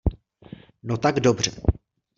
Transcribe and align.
No 0.83 0.97
tak 0.97 1.19
dobře... 1.19 1.51